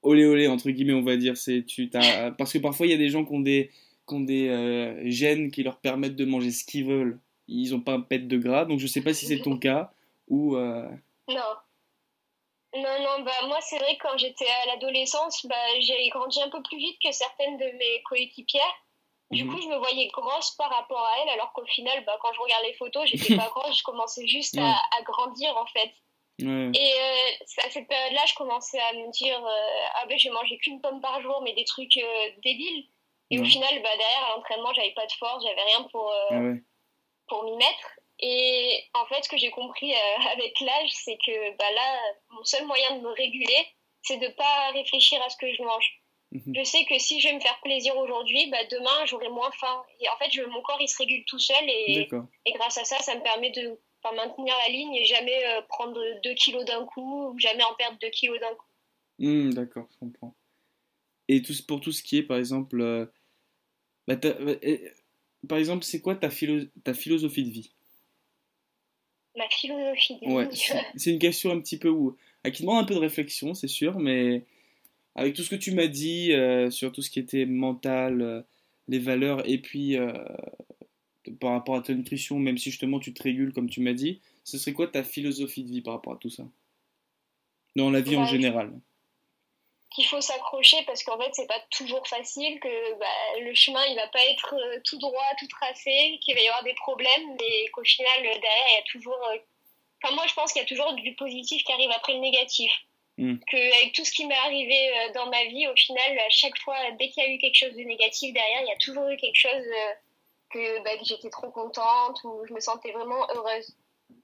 olé 0.01 0.25
olé 0.25 0.47
entre 0.47 0.69
guillemets 0.69 0.93
on 0.93 1.01
va 1.01 1.17
dire? 1.17 1.37
C'est 1.37 1.63
tu 1.65 1.89
parce 1.89 2.53
que 2.53 2.59
parfois 2.59 2.85
il 2.87 2.91
y 2.91 2.95
a 2.95 2.97
des 2.97 3.09
gens 3.09 3.25
qui 3.25 3.33
ont 3.33 3.39
des 3.39 3.71
qui 4.07 4.15
ont 4.15 4.21
des 4.21 4.49
euh, 4.49 5.01
gènes 5.05 5.51
qui 5.51 5.63
leur 5.63 5.77
permettent 5.77 6.15
de 6.15 6.25
manger 6.25 6.51
ce 6.51 6.63
qu'ils 6.63 6.85
veulent 6.85 7.19
ils 7.47 7.71
n'ont 7.71 7.81
pas 7.81 7.93
un 7.93 8.01
pet 8.01 8.19
de 8.19 8.37
gras 8.37 8.65
donc 8.65 8.79
je 8.79 8.87
sais 8.87 9.01
pas 9.01 9.13
si 9.13 9.25
c'est 9.25 9.39
ton 9.39 9.57
cas 9.59 9.91
ou 10.27 10.55
non 10.55 10.93
non 12.75 12.99
non 12.99 13.23
bah 13.23 13.47
moi 13.47 13.57
c'est 13.61 13.77
vrai 13.77 13.95
que 13.95 14.03
quand 14.03 14.17
j'étais 14.17 14.47
à 14.63 14.67
l'adolescence 14.67 15.45
bah 15.45 15.55
j'ai 15.79 16.09
grandi 16.09 16.41
un 16.41 16.49
peu 16.49 16.61
plus 16.63 16.77
vite 16.77 16.97
que 17.03 17.11
certaines 17.11 17.57
de 17.57 17.65
mes 17.65 18.01
coéquipières 18.09 18.83
du 19.31 19.43
mhm. 19.43 19.53
coup, 19.53 19.61
je 19.61 19.67
me 19.67 19.75
voyais 19.77 20.07
grosse 20.07 20.51
par 20.51 20.69
rapport 20.69 21.05
à 21.05 21.19
elle, 21.21 21.29
alors 21.29 21.51
qu'au 21.51 21.65
final, 21.65 22.01
bah, 22.05 22.17
quand 22.21 22.31
je 22.31 22.39
regarde 22.39 22.63
les 22.63 22.73
photos, 22.75 23.09
j'étais 23.09 23.35
pas 23.35 23.49
grosse, 23.49 23.79
je 23.79 23.83
commençais 23.83 24.25
juste 24.25 24.57
à, 24.57 24.71
à, 24.97 25.01
grandir 25.03 25.55
en 25.57 25.65
fait. 25.65 25.91
Et 26.39 26.45
euh, 26.45 27.65
à 27.65 27.69
cette 27.71 27.87
période-là, 27.87 28.21
je 28.27 28.35
commençais 28.35 28.79
à 28.79 28.93
me 28.93 29.11
dire 29.11 29.43
euh, 29.43 29.87
Ah 29.95 30.05
ben, 30.07 30.19
je 30.19 30.29
mangeais 30.29 30.57
qu'une 30.57 30.79
pomme 30.81 31.01
par 31.01 31.19
jour, 31.21 31.41
mais 31.43 31.53
des 31.53 31.65
trucs 31.65 31.97
euh, 31.97 32.29
débiles. 32.43 32.85
Et 33.29 33.39
au 33.39 33.43
final, 33.43 33.69
bah, 33.83 33.89
derrière, 33.97 34.25
à 34.25 34.35
l'entraînement, 34.35 34.73
j'avais 34.73 34.93
pas 34.93 35.05
de 35.05 35.11
force, 35.13 35.43
j'avais 35.43 35.61
rien 35.61 35.83
pour, 35.91 36.13
ah 36.29 36.39
pour 37.27 37.43
m'y 37.43 37.57
mettre. 37.57 37.99
Et 38.19 38.83
en 38.93 39.05
fait, 39.05 39.23
ce 39.23 39.29
que 39.29 39.37
j'ai 39.37 39.51
compris 39.51 39.93
avec 40.33 40.59
l'âge, 40.61 40.89
c'est 40.91 41.17
que 41.17 41.57
bah, 41.57 41.71
là, 41.73 41.99
mon 42.31 42.43
seul 42.43 42.65
moyen 42.65 42.95
de 42.97 43.01
me 43.01 43.09
réguler, 43.09 43.67
c'est 44.01 44.17
de 44.17 44.29
pas 44.29 44.71
réfléchir 44.73 45.21
à 45.23 45.29
ce 45.29 45.37
que 45.37 45.53
je 45.53 45.61
mange. 45.61 46.01
Mhm. 46.31 46.53
Je 46.55 46.63
sais 46.63 46.85
que 46.85 46.97
si 46.99 47.19
je 47.19 47.29
vais 47.29 47.35
me 47.35 47.39
faire 47.39 47.59
plaisir 47.61 47.95
aujourd'hui, 47.97 48.49
bah 48.49 48.57
demain 48.69 49.05
j'aurai 49.05 49.29
moins 49.29 49.51
faim. 49.51 49.83
Et 50.01 50.09
en 50.09 50.17
fait, 50.17 50.29
je, 50.31 50.41
mon 50.43 50.61
corps 50.61 50.81
il 50.81 50.89
se 50.89 50.97
régule 50.97 51.23
tout 51.25 51.39
seul 51.39 51.63
et, 51.69 52.05
et 52.45 52.51
grâce 52.51 52.77
à 52.77 52.83
ça, 52.83 52.99
ça 52.99 53.15
me 53.15 53.21
permet 53.23 53.49
de 53.51 53.79
maintenir 54.15 54.53
la 54.65 54.71
ligne 54.71 54.95
et 54.95 55.05
jamais 55.05 55.45
euh, 55.45 55.61
prendre 55.67 55.99
2 56.23 56.33
kilos 56.35 56.65
d'un 56.65 56.85
coup 56.85 57.31
ou 57.31 57.39
jamais 57.39 57.63
en 57.63 57.73
perdre 57.75 57.97
2 58.01 58.09
kilos 58.09 58.39
d'un 58.39 58.55
coup. 58.55 58.65
Hmm, 59.19 59.49
d'accord, 59.51 59.87
je 59.91 59.97
comprends. 59.97 60.35
Et 61.27 61.41
tout, 61.41 61.53
pour 61.67 61.81
tout 61.81 61.91
ce 61.91 62.03
qui 62.03 62.17
est, 62.17 62.23
par 62.23 62.37
exemple, 62.37 62.79
euh, 62.79 63.05
bah, 64.07 64.15
bah 64.15 64.55
par 65.47 65.57
exemple, 65.57 65.83
c'est 65.83 66.01
quoi 66.01 66.15
ta, 66.15 66.29
philo 66.29 66.65
ta 66.83 66.93
philosophie 66.93 67.43
de 67.43 67.51
vie? 67.51 67.71
Ma 69.35 69.47
philosophie 69.49 70.15
de 70.15 70.19
vie. 70.25 70.33
ouais, 70.33 70.49
C'est 70.95 71.11
une 71.11 71.19
question 71.19 71.51
un 71.51 71.59
petit 71.59 71.77
peu 71.77 71.89
où, 71.89 72.17
qui 72.51 72.63
demande 72.63 72.83
un 72.83 72.85
peu 72.85 72.95
de 72.95 72.99
réflexion, 72.99 73.53
c'est 73.53 73.67
sûr, 73.67 73.99
mais 73.99 74.45
avec 75.15 75.35
tout 75.35 75.43
ce 75.43 75.49
que 75.49 75.55
tu 75.55 75.73
m'as 75.73 75.87
dit 75.87 76.33
euh, 76.33 76.69
sur 76.69 76.91
tout 76.91 77.01
ce 77.01 77.09
qui 77.09 77.19
était 77.19 77.45
mental, 77.45 78.21
euh, 78.21 78.41
les 78.87 78.99
valeurs, 78.99 79.47
et 79.47 79.59
puis 79.59 79.97
euh, 79.97 80.13
par 81.39 81.51
rapport 81.51 81.75
à 81.75 81.81
ta 81.81 81.93
nutrition, 81.93 82.39
même 82.39 82.57
si 82.57 82.71
justement 82.71 82.99
tu 82.99 83.13
te 83.13 83.23
régules 83.23 83.53
comme 83.53 83.69
tu 83.69 83.81
m'as 83.81 83.93
dit, 83.93 84.21
ce 84.43 84.57
serait 84.57 84.73
quoi 84.73 84.87
ta 84.87 85.03
philosophie 85.03 85.63
de 85.63 85.69
vie 85.69 85.81
par 85.81 85.95
rapport 85.95 86.13
à 86.13 86.17
tout 86.17 86.29
ça? 86.29 86.47
Dans 87.75 87.91
la 87.91 88.01
vie 88.01 88.15
en 88.15 88.21
bah, 88.21 88.27
général 88.27 88.73
Qu'il 89.95 90.05
faut 90.05 90.21
s'accrocher 90.21 90.83
parce 90.85 91.03
qu'en 91.03 91.17
fait 91.17 91.33
c'est 91.33 91.47
pas 91.47 91.59
toujours 91.71 92.05
facile, 92.07 92.59
que 92.59 92.93
bah, 92.99 93.39
le 93.39 93.53
chemin 93.55 93.83
il 93.85 93.95
va 93.95 94.07
pas 94.07 94.23
être 94.25 94.55
tout 94.83 94.97
droit, 94.99 95.23
tout 95.39 95.47
tracé, 95.47 96.19
qu'il 96.21 96.35
va 96.35 96.41
y 96.41 96.47
avoir 96.47 96.63
des 96.63 96.75
problèmes, 96.75 97.35
mais 97.39 97.67
qu'au 97.69 97.83
final 97.83 98.21
derrière 98.21 98.67
il 98.69 98.75
y 98.75 98.79
a 98.79 98.91
toujours. 98.91 99.31
Enfin 100.03 100.13
moi 100.13 100.25
je 100.27 100.33
pense 100.33 100.51
qu'il 100.51 100.61
y 100.61 100.65
a 100.65 100.67
toujours 100.67 100.93
du 100.93 101.15
positif 101.15 101.63
qui 101.63 101.71
arrive 101.71 101.91
après 101.91 102.13
le 102.13 102.19
négatif. 102.19 102.71
Mm. 103.17 103.37
Qu'avec 103.49 103.93
tout 103.93 104.05
ce 104.05 104.11
qui 104.11 104.25
m'est 104.25 104.35
arrivé 104.35 104.89
euh, 104.89 105.13
dans 105.13 105.25
ma 105.27 105.43
vie, 105.45 105.67
au 105.67 105.75
final, 105.75 106.19
à 106.19 106.29
chaque 106.29 106.57
fois, 106.59 106.77
dès 106.99 107.09
qu'il 107.09 107.23
y 107.23 107.25
a 107.25 107.29
eu 107.29 107.39
quelque 107.39 107.55
chose 107.55 107.75
de 107.75 107.81
négatif 107.81 108.33
derrière, 108.33 108.61
il 108.61 108.67
y 108.67 108.71
a 108.71 108.77
toujours 108.77 109.07
eu 109.09 109.17
quelque 109.17 109.39
chose 109.39 109.51
euh, 109.51 109.93
que, 110.51 110.83
bah, 110.83 110.97
que 110.97 111.05
j'étais 111.05 111.29
trop 111.29 111.49
contente 111.49 112.23
ou 112.23 112.45
je 112.47 112.53
me 112.53 112.59
sentais 112.59 112.91
vraiment 112.91 113.27
heureuse. 113.33 113.75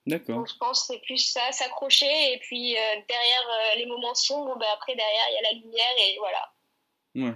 D'accord. 0.06 0.38
Donc 0.38 0.50
je 0.50 0.58
pense 0.58 0.82
que 0.88 0.94
c'est 0.94 1.02
plus 1.02 1.18
ça, 1.18 1.52
s'accrocher 1.52 2.34
et 2.34 2.40
puis 2.40 2.76
euh, 2.76 2.80
derrière 3.08 3.78
les 3.78 3.86
moments 3.86 4.16
sombres, 4.16 4.58
bah, 4.60 4.66
après 4.76 4.96
derrière 4.96 5.28
il 5.30 5.34
y 5.34 5.38
a 5.38 5.52
la 5.52 5.60
lumière 5.60 5.96
et 6.00 6.18
voilà. 6.18 6.54
Ouais. 7.16 7.36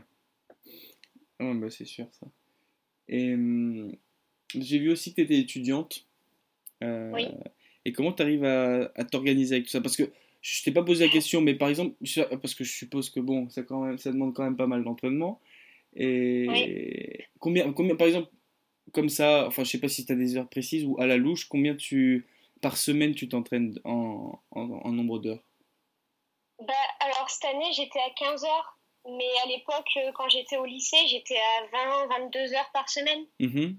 Ouais, 1.40 1.54
bah 1.54 1.70
c'est 1.70 1.86
sûr 1.86 2.08
ça. 2.20 2.28
Et 3.08 3.34
hum, 3.34 3.96
j'ai 4.54 4.80
vu 4.80 4.92
aussi 4.92 5.12
que 5.12 5.16
tu 5.16 5.22
étais 5.22 5.40
étudiante. 5.40 6.06
oui. 6.82 7.28
Et 7.86 7.94
comment 7.94 8.12
tu 8.12 8.22
arrives 8.22 8.44
à, 8.44 8.92
à 8.96 9.06
t'organiser 9.06 9.56
avec 9.56 9.68
tout 9.68 9.72
ça? 9.72 9.80
Parce 9.80 9.96
que 9.96 10.12
je 10.42 10.64
t'ai 10.64 10.72
pas 10.72 10.84
posé 10.84 11.06
la 11.06 11.12
question, 11.12 11.42
mais 11.42 11.56
par 11.56 11.70
exemple, 11.70 11.96
parce 12.42 12.54
que 12.54 12.64
je 12.64 12.72
suppose 12.72 13.10
que 13.10 13.20
bon, 13.20 13.50
ça, 13.50 13.64
quand 13.64 13.82
même, 13.82 13.98
ça 13.98 14.12
demande 14.12 14.34
quand 14.34 14.44
même 14.44 14.58
pas 14.58 14.68
mal 14.68 14.84
d'entraînement. 14.84 15.42
Et 15.96 17.26
combien, 17.40 17.72
combien, 17.74 17.96
par 17.96 18.08
exemple, 18.08 18.30
comme 18.94 19.10
ça, 19.10 19.46
enfin, 19.48 19.64
je 19.64 19.72
sais 19.72 19.80
pas 19.80 19.90
si 19.90 20.06
tu 20.06 20.14
as 20.14 20.16
des 20.16 20.38
heures 20.38 20.48
précises 20.48 20.86
ou 20.86 21.00
à 21.00 21.08
la 21.08 21.18
louche, 21.18 21.50
combien 21.50 21.76
tu, 21.76 22.26
par 22.62 22.78
semaine 22.78 23.16
tu 23.16 23.30
t'entraînes 23.30 23.80
en, 23.84 24.40
en, 24.52 24.92
nombre 24.92 25.20
d'heures 25.20 25.44
bah, 26.60 26.74
Alors, 27.00 27.30
cette 27.30 27.46
année, 27.46 27.72
j'étais 27.74 28.00
à 28.00 28.10
15 28.18 28.44
heures, 28.44 28.80
mais 29.06 29.30
à 29.44 29.48
l'époque, 29.48 29.90
euh, 29.98 30.12
quand 30.16 30.30
j'étais 30.30 30.58
au 30.58 30.66
lycée, 30.66 31.08
j'étais 31.08 31.38
à 31.38 32.08
20, 32.08 32.20
22 32.24 32.54
heures 32.54 32.72
par 32.74 32.90
semaine. 32.90 33.26
Mm-hmm. 33.40 33.78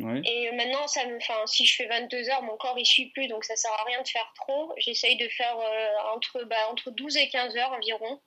Et 0.00 0.50
maintenant, 0.52 0.86
ça 0.88 1.06
me, 1.06 1.18
si 1.46 1.66
je 1.66 1.76
fais 1.76 1.86
22 1.86 2.30
heures, 2.30 2.42
mon 2.42 2.56
corps 2.56 2.78
il 2.78 2.86
suit 2.86 3.10
plus, 3.10 3.28
donc 3.28 3.44
ça 3.44 3.56
sert 3.56 3.70
à 3.72 3.84
rien 3.84 4.02
de 4.02 4.08
faire 4.08 4.32
trop. 4.36 4.72
J'essaye 4.78 5.16
de 5.16 5.28
faire 5.28 5.56
euh, 5.58 6.14
entre, 6.14 6.44
bah, 6.44 6.56
entre 6.70 6.90
12 6.90 7.16
et 7.18 7.28
15 7.28 7.56
heures 7.56 7.72
environ. 7.72 8.20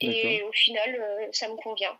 Et 0.00 0.42
au 0.42 0.52
final, 0.52 0.94
euh, 0.94 1.26
ça 1.32 1.48
me 1.48 1.56
convient. 1.56 1.98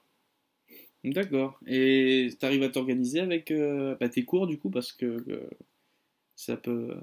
D'accord. 1.02 1.58
Et 1.66 2.28
tu 2.38 2.46
arrives 2.46 2.62
à 2.62 2.68
t'organiser 2.68 3.20
avec 3.20 3.50
euh, 3.50 3.96
bah, 3.98 4.08
tes 4.08 4.24
cours 4.24 4.46
du 4.46 4.58
coup 4.58 4.70
parce 4.70 4.92
que 4.92 5.48
ça 6.38 6.56
peut 6.56 6.96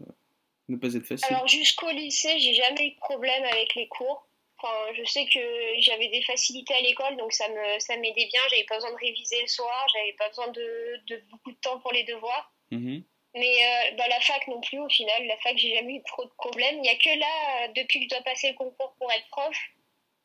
ne 0.69 0.77
pas 0.77 0.93
être 0.93 1.05
facile. 1.05 1.27
Alors 1.29 1.47
jusqu'au 1.47 1.91
lycée, 1.91 2.39
j'ai 2.39 2.53
jamais 2.53 2.87
eu 2.87 2.91
de 2.91 2.99
problème 2.99 3.43
avec 3.43 3.75
les 3.75 3.87
cours. 3.89 4.27
Enfin, 4.57 4.73
je 4.97 5.03
sais 5.03 5.25
que 5.25 5.39
j'avais 5.79 6.07
des 6.07 6.21
facilités 6.21 6.73
à 6.73 6.81
l'école, 6.81 7.17
donc 7.17 7.33
ça 7.33 7.47
me 7.49 7.79
ça 7.79 7.97
m'aidait 7.97 8.27
bien. 8.27 8.39
J'avais 8.49 8.63
pas 8.63 8.75
besoin 8.75 8.91
de 8.91 8.97
réviser 8.97 9.41
le 9.41 9.47
soir, 9.47 9.85
j'avais 9.93 10.13
pas 10.13 10.29
besoin 10.29 10.47
de, 10.47 11.01
de, 11.07 11.21
beaucoup 11.29 11.51
de 11.51 11.57
temps 11.57 11.79
pour 11.79 11.91
les 11.91 12.03
devoirs. 12.03 12.53
Mm-hmm. 12.71 13.03
Mais 13.35 13.57
euh, 13.65 13.95
bah, 13.97 14.07
la 14.07 14.21
fac 14.21 14.47
non 14.47 14.61
plus, 14.61 14.79
au 14.79 14.87
final, 14.87 15.27
la 15.27 15.37
fac, 15.39 15.57
j'ai 15.57 15.75
jamais 15.75 15.95
eu 15.95 16.03
trop 16.03 16.23
de 16.23 16.31
problèmes. 16.37 16.75
Il 16.75 16.81
n'y 16.81 16.89
a 16.89 16.95
que 16.95 17.19
là, 17.19 17.67
depuis 17.75 17.99
que 17.99 18.05
je 18.05 18.09
dois 18.15 18.23
passer 18.23 18.51
le 18.51 18.55
concours 18.55 18.95
pour 18.97 19.11
être 19.11 19.27
prof, 19.27 19.57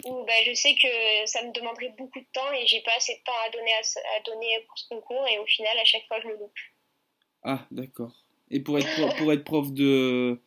où 0.05 0.25
bah, 0.25 0.33
je 0.47 0.55
sais 0.55 0.76
que 0.76 1.26
ça 1.26 1.43
me 1.43 1.50
demanderait 1.50 1.93
beaucoup 1.99 2.21
de 2.21 2.29
temps 2.33 2.52
et 2.52 2.64
j'ai 2.69 2.81
pas 2.83 2.95
assez 2.97 3.17
de 3.17 3.23
temps 3.25 3.38
à 3.45 3.50
donner, 3.50 3.73
à, 3.75 4.21
donner 4.21 4.61
pour 4.69 4.79
ce 4.79 4.88
concours 4.88 5.26
et 5.26 5.40
au 5.40 5.47
final, 5.47 5.76
à 5.76 5.85
chaque 5.85 6.07
fois, 6.07 6.21
je 6.21 6.29
le 6.29 6.37
loupe. 6.37 6.59
Ah, 7.43 7.67
d'accord. 7.73 8.12
Et 8.50 8.61
pour 8.61 8.78
être, 8.78 9.16
pour 9.16 9.33
être 9.33 9.45
prof 9.45 9.73
de. 9.73 10.40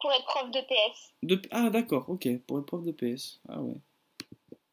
Pour 0.00 0.12
être 0.12 0.24
prof 0.24 0.50
de 0.50 0.60
PS. 0.60 1.14
De... 1.22 1.40
Ah, 1.50 1.70
d'accord, 1.70 2.08
ok. 2.08 2.28
Pour 2.46 2.58
être 2.58 2.66
prof 2.66 2.84
de 2.84 2.92
PS. 2.92 3.40
Ah 3.48 3.62
ouais. 3.62 3.76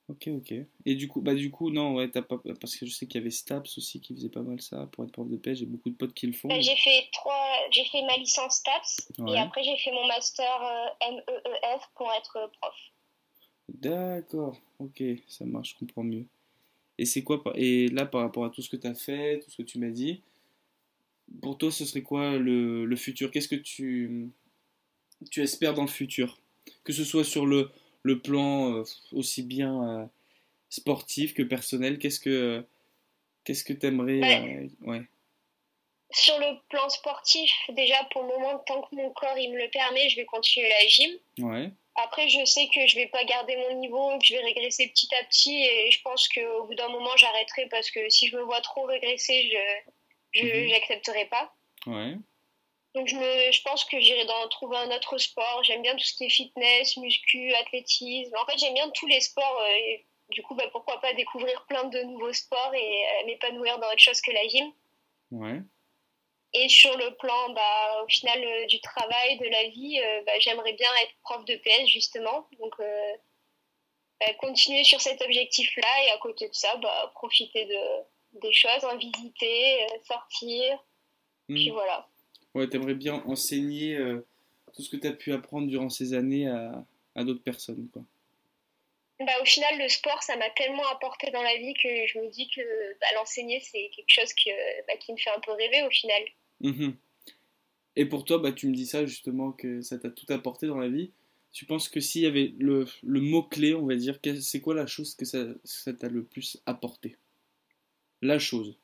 Ok, 0.10 0.28
ok. 0.28 0.54
Et 0.86 0.96
du 0.96 1.08
coup, 1.08 1.22
bah 1.22 1.36
du 1.36 1.52
coup, 1.52 1.70
non, 1.70 1.94
ouais, 1.94 2.10
t'as 2.10 2.24
pas, 2.24 2.38
parce 2.60 2.76
que 2.76 2.88
je 2.88 2.92
sais 2.92 3.06
qu'il 3.06 3.20
y 3.20 3.22
avait 3.22 3.30
Staps 3.30 3.78
aussi 3.78 4.02
qui 4.02 4.16
faisait 4.16 4.30
pas 4.30 4.42
mal 4.42 4.60
ça 4.60 4.88
pour 4.92 5.04
être 5.04 5.12
prof 5.12 5.30
de 5.30 5.38
PS. 5.38 5.60
J'ai 5.60 5.66
beaucoup 5.68 5.92
de 5.92 5.96
potes 5.96 6.16
qui 6.16 6.26
le 6.26 6.34
font. 6.34 6.48
Bah, 6.48 6.60
j'ai 6.60 6.76
fait 6.76 7.08
trois, 7.14 7.54
j'ai 7.70 7.86
fait 7.86 8.02
ma 8.02 8.18
licence 8.18 8.56
Staps 8.56 9.12
et 9.28 9.38
après 9.38 9.64
j'ai 9.64 9.78
fait 9.78 9.92
mon 9.92 10.08
master 10.08 10.50
euh, 10.64 11.12
MEEF 11.12 11.82
pour 11.96 12.12
être 12.14 12.52
prof. 12.60 12.76
D'accord, 13.70 14.58
ok, 14.80 15.04
ça 15.28 15.46
marche, 15.46 15.74
je 15.74 15.78
comprends 15.78 16.04
mieux. 16.04 16.26
Et 16.98 17.06
c'est 17.06 17.24
quoi, 17.24 17.42
et 17.54 17.88
là 17.90 18.08
par 18.08 18.22
rapport 18.22 18.46
à 18.46 18.50
tout 18.50 18.64
ce 18.64 18.70
que 18.70 18.78
tu 18.78 18.88
as 18.88 18.96
fait, 18.96 19.40
tout 19.40 19.52
ce 19.52 19.58
que 19.58 19.62
tu 19.62 19.78
m'as 19.78 19.92
dit, 19.92 20.24
pour 21.42 21.58
toi 21.58 21.72
ce 21.72 21.86
serait 21.86 22.02
quoi 22.02 22.38
le, 22.38 22.86
le 22.86 22.96
futur? 22.96 23.32
Qu'est-ce 23.32 23.48
que 23.48 23.56
tu, 23.56 24.30
tu 25.32 25.42
espères 25.42 25.74
dans 25.74 25.84
le 25.84 25.90
futur? 25.90 26.40
Que 26.84 26.94
ce 26.94 27.04
soit 27.04 27.24
sur 27.24 27.46
le, 27.46 27.72
le 28.04 28.20
plan 28.20 28.74
euh, 28.74 28.84
aussi 29.12 29.44
bien 29.44 30.02
euh, 30.02 30.06
sportif 30.70 31.34
que 31.34 31.44
personnel, 31.44 32.00
qu'est-ce 32.00 32.20
que 32.20 32.64
qu'est-ce 33.44 33.64
que 33.64 33.74
tu 33.74 33.88
aimerais 33.88 34.70
ouais. 34.82 35.02
Sur 36.12 36.40
le 36.40 36.58
plan 36.70 36.90
sportif, 36.90 37.52
déjà 37.70 38.04
pour 38.12 38.24
le 38.24 38.30
moment, 38.30 38.58
tant 38.66 38.82
que 38.82 38.96
mon 38.96 39.12
corps 39.12 39.38
il 39.38 39.52
me 39.52 39.58
le 39.58 39.70
permet, 39.70 40.10
je 40.10 40.16
vais 40.16 40.26
continuer 40.26 40.68
la 40.68 40.88
gym. 40.88 41.12
Ouais. 41.40 41.72
Après, 41.96 42.30
je 42.30 42.44
sais 42.46 42.68
que 42.74 42.88
je 42.88 42.96
vais 42.96 43.08
pas 43.08 43.24
garder 43.26 43.56
mon 43.58 43.80
niveau, 43.80 44.18
que 44.18 44.26
je 44.26 44.34
vais 44.34 44.42
régresser 44.42 44.88
petit 44.88 45.10
à 45.20 45.24
petit, 45.26 45.64
et 45.64 45.92
je 45.92 46.02
pense 46.02 46.28
qu'au 46.30 46.66
bout 46.66 46.74
d'un 46.74 46.88
moment, 46.90 47.16
j'arrêterai 47.18 47.68
parce 47.70 47.92
que 47.92 48.10
si 48.10 48.28
je 48.28 48.38
me 48.38 48.42
vois 48.42 48.62
trop 48.62 48.86
régresser, 48.86 49.52
je 49.52 49.92
n'accepterai 50.34 51.24
mhm. 51.24 51.30
pas. 51.30 51.56
Ouais. 51.86 52.16
Donc, 52.96 53.08
je, 53.08 53.16
me, 53.16 53.52
je 53.52 53.62
pense 53.62 53.86
que 53.86 54.00
j'irai 54.00 54.26
dans 54.26 54.48
trouver 54.50 54.78
un 54.78 54.92
autre 54.96 55.18
sport. 55.18 55.64
J'aime 55.64 55.84
bien 55.84 55.96
tout 55.96 56.04
ce 56.04 56.16
qui 56.16 56.26
est 56.26 56.30
fitness, 56.30 56.98
muscu, 56.98 57.54
athlétisme. 57.54 58.36
En 58.36 58.46
fait, 58.46 58.58
j'aime 58.58 58.74
bien 58.74 58.90
tous 58.92 59.08
les 59.08 59.22
sports. 59.22 59.62
Euh, 59.62 59.76
et 59.76 60.06
du 60.30 60.44
coup, 60.44 60.56
bah, 60.56 60.68
pourquoi 60.72 61.00
pas 61.02 61.14
découvrir 61.14 61.66
plein 61.68 61.86
de 61.86 62.02
nouveaux 62.04 62.34
sports 62.34 62.74
et 62.74 63.06
euh, 63.08 63.26
m'épanouir 63.26 63.80
dans 63.80 63.88
autre 63.88 64.00
chose 64.00 64.22
que 64.22 64.32
la 64.32 64.48
gym. 64.48 64.72
Ouais. 65.32 65.62
Et 66.54 66.68
sur 66.70 66.96
le 66.98 67.16
plan, 67.18 67.50
bah, 67.54 68.04
au 68.04 68.08
final, 68.08 68.44
euh, 68.44 68.66
du 68.66 68.80
travail, 68.82 69.38
de 69.38 69.46
la 69.46 69.70
vie, 69.70 70.00
euh, 70.00 70.24
bah, 70.26 70.40
j'aimerais 70.40 70.74
bien 70.74 70.90
être 71.04 71.14
prof 71.24 71.46
de 71.46 71.56
PS, 71.56 71.88
justement. 71.88 72.48
Donc, 72.60 72.74
bah, 74.20 74.34
continuer 74.40 74.84
sur 74.84 75.00
cet 75.02 75.22
objectif-là 75.22 76.04
et 76.06 76.10
à 76.12 76.18
côté 76.18 76.48
de 76.48 76.54
ça, 76.54 76.76
bah, 76.78 77.12
profiter 77.16 77.66
de, 77.66 77.80
des 78.34 78.54
choses, 78.54 78.84
en 78.84 78.98
visiter, 78.98 79.88
sortir. 80.04 80.84
Hmm. 81.48 81.56
Puis 81.56 81.70
voilà. 81.72 82.08
Ouais, 82.56 82.68
t'aimerais 82.68 82.96
bien 82.96 83.16
enseigner 83.26 83.98
tout 84.74 84.82
ce 84.82 84.90
que 84.90 84.98
tu 84.98 85.08
as 85.08 85.14
pu 85.14 85.34
apprendre 85.34 85.68
durant 85.68 85.90
ces 85.90 86.14
années 86.14 86.48
à, 86.48 86.84
à 87.16 87.24
d'autres 87.24 87.44
personnes, 87.44 87.88
quoi. 87.92 88.04
Bah, 89.20 89.34
au 89.42 89.46
final, 89.46 89.78
le 89.78 89.90
sport, 89.90 90.24
ça 90.24 90.38
m'a 90.38 90.50
tellement 90.52 90.88
apporté 90.88 91.30
dans 91.32 91.42
la 91.42 91.58
vie 91.58 91.74
que 91.74 92.08
je 92.08 92.20
me 92.20 92.30
dis 92.30 92.50
que 92.50 92.62
bah, 93.02 93.08
l'enseigner, 93.16 93.60
c'est 93.60 93.90
quelque 93.94 94.10
chose 94.10 94.34
que, 94.34 94.50
bah, 94.88 94.96
qui 94.98 95.12
me 95.12 95.18
fait 95.18 95.30
un 95.30 95.42
peu 95.42 95.52
rêver 95.52 95.84
au 95.84 95.90
final. 95.90 96.22
Mhm. 96.62 96.96
Et 97.98 98.06
pour 98.06 98.24
toi, 98.24 98.38
bah, 98.38 98.54
tu 98.54 98.68
me 98.68 98.74
dis 98.74 98.86
ça 98.86 99.06
justement, 99.06 99.52
que 99.52 99.82
ça 99.82 99.98
t'a 99.98 100.10
tout 100.10 100.26
apporté 100.30 100.68
dans 100.68 100.78
la 100.78 100.88
vie. 100.88 101.12
Tu 101.52 101.66
penses 101.66 101.90
que 101.90 102.00
s'il 102.00 102.22
y 102.22 102.28
avait 102.28 102.54
le, 102.60 102.86
le 103.04 103.20
mot-clé, 103.20 103.74
on 103.74 103.86
va 103.88 103.96
dire, 103.96 104.20
c'est 104.40 104.62
quoi 104.62 104.74
la 104.74 104.88
chose 104.88 105.16
que 105.16 105.26
ça, 105.26 105.40
ça 105.66 105.92
t'a 105.94 106.08
le 106.08 106.24
plus 106.24 106.62
apporté? 106.66 107.18
La 108.22 108.40
chose. 108.40 108.78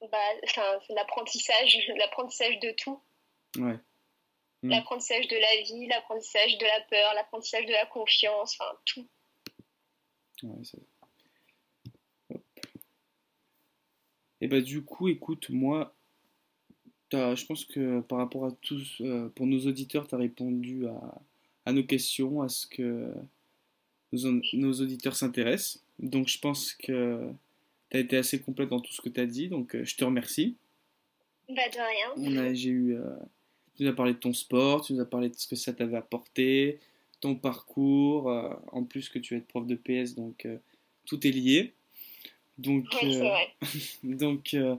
Bah, 0.00 0.18
c'est 0.46 0.94
l'apprentissage, 0.94 1.78
l'apprentissage 1.96 2.58
de 2.60 2.74
tout. 2.76 3.00
Ouais. 3.58 3.78
Mm. 4.62 4.70
L'apprentissage 4.70 5.28
de 5.28 5.36
la 5.36 5.62
vie, 5.62 5.86
l'apprentissage 5.86 6.58
de 6.58 6.64
la 6.64 6.80
peur, 6.88 7.14
l'apprentissage 7.14 7.66
de 7.66 7.72
la 7.72 7.86
confiance, 7.86 8.56
enfin 8.58 8.72
tout. 8.84 9.08
Ouais. 10.42 10.62
Et 14.42 14.48
bah 14.48 14.60
du 14.60 14.82
coup, 14.82 15.08
écoute, 15.08 15.50
moi, 15.50 15.94
je 17.12 17.46
pense 17.46 17.64
que 17.64 18.00
par 18.00 18.18
rapport 18.18 18.46
à 18.46 18.52
tous, 18.52 19.00
euh, 19.02 19.28
pour 19.30 19.46
nos 19.46 19.66
auditeurs, 19.66 20.08
tu 20.08 20.14
as 20.14 20.18
répondu 20.18 20.86
à, 20.86 21.20
à, 21.66 21.72
nos 21.72 21.84
questions, 21.84 22.40
à 22.40 22.48
ce 22.48 22.66
que 22.66 23.12
nos, 24.12 24.40
nos 24.54 24.72
auditeurs 24.72 25.14
s'intéressent. 25.14 25.82
Donc 26.00 26.28
je 26.28 26.38
pense 26.38 26.74
que 26.74 27.30
tu 27.90 27.96
as 27.96 28.00
été 28.00 28.16
assez 28.16 28.40
complète 28.40 28.68
dans 28.68 28.80
tout 28.80 28.92
ce 28.92 29.00
que 29.00 29.08
tu 29.08 29.20
as 29.20 29.26
dit, 29.26 29.48
donc 29.48 29.74
euh, 29.74 29.84
je 29.84 29.96
te 29.96 30.04
remercie. 30.04 30.56
Bah 31.48 31.62
de 31.68 32.24
rien. 32.24 32.54
J'ai 32.54 32.70
eu... 32.70 32.96
Euh, 32.96 33.16
tu 33.76 33.84
nous 33.84 33.90
as 33.90 33.94
parlé 33.94 34.12
de 34.12 34.18
ton 34.18 34.32
sport, 34.32 34.84
tu 34.84 34.92
nous 34.92 35.00
as 35.00 35.06
parlé 35.06 35.28
de 35.28 35.36
ce 35.36 35.46
que 35.46 35.56
ça 35.56 35.72
t'avait 35.72 35.96
apporté, 35.96 36.80
ton 37.20 37.34
parcours, 37.34 38.28
en 38.72 38.84
plus 38.84 39.08
que 39.08 39.18
tu 39.18 39.36
es 39.36 39.40
prof 39.40 39.66
de 39.66 39.74
PS, 39.74 40.14
donc 40.14 40.46
tout 41.06 41.26
est 41.26 41.30
lié. 41.30 41.74
Donc, 42.60 42.84
euh, 43.02 43.36
donc 44.02 44.54
euh, 44.54 44.76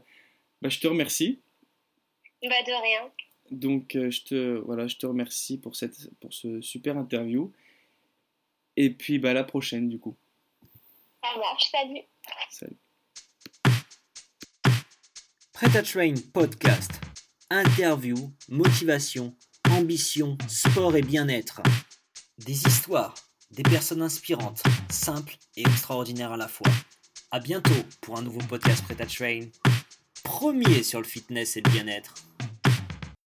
bah, 0.62 0.70
je 0.70 0.80
te 0.80 0.88
remercie. 0.88 1.40
Bah, 2.44 2.50
de 2.66 2.82
rien. 2.82 3.12
Donc, 3.50 3.96
euh, 3.96 4.12
je, 4.12 4.24
te, 4.24 4.58
voilà, 4.60 4.88
je 4.88 4.98
te 4.98 5.06
remercie 5.06 5.58
pour, 5.58 5.76
cette, 5.76 6.10
pour 6.20 6.34
ce 6.34 6.62
super 6.62 6.98
interview. 6.98 7.52
Et 8.78 8.92
puis, 8.92 9.20
bah, 9.20 9.32
à 9.32 9.34
la 9.34 9.44
prochaine, 9.44 9.90
du 9.90 10.00
coup. 10.00 10.16
Ça 11.24 11.30
salut. 11.72 12.02
Salut. 12.50 12.78
Prêt 15.54 15.78
à 15.78 15.84
Train 15.84 16.16
Podcast. 16.34 16.92
Interview, 17.52 18.16
motivation, 18.50 19.36
ambition, 19.70 20.36
sport 20.48 20.96
et 20.96 21.04
bien-être. 21.04 21.62
Des 22.40 22.66
histoires, 22.66 23.14
des 23.52 23.62
personnes 23.62 24.02
inspirantes, 24.02 24.64
simples 24.90 25.38
et 25.56 25.62
extraordinaires 25.62 26.32
à 26.32 26.38
la 26.38 26.48
fois. 26.48 26.72
A 27.30 27.40
bientôt 27.40 27.84
pour 28.02 28.18
un 28.18 28.24
nouveau 28.24 28.42
podcast 28.48 28.84
Prêt 28.84 29.00
à 29.00 29.06
Train. 29.06 29.42
Premier 30.24 30.82
sur 30.82 31.00
le 31.00 31.08
fitness 31.08 31.56
et 31.56 31.62
le 31.62 31.70
bien-être. 31.70 32.16